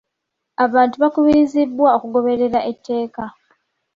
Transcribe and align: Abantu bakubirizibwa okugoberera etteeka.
Abantu 0.65 0.95
bakubirizibwa 1.03 1.87
okugoberera 1.97 2.59
etteeka. 2.71 3.23